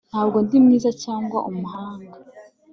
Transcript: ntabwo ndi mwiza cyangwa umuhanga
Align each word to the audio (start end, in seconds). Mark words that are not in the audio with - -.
ntabwo 0.09 0.37
ndi 0.43 0.57
mwiza 0.63 0.91
cyangwa 1.03 1.37
umuhanga 1.49 2.13